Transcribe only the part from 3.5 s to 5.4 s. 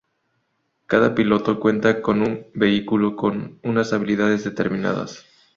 unas habilidades determinadas.